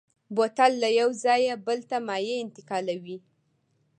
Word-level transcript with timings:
بوتل 0.35 0.71
له 0.83 0.89
یو 0.99 1.09
ځایه 1.23 1.55
بل 1.65 1.79
ته 1.89 1.97
مایع 2.07 2.37
انتقالوي. 2.45 3.17